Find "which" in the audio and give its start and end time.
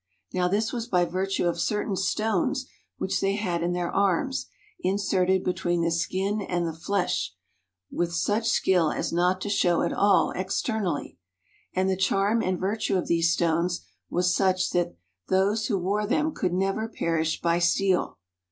2.97-3.21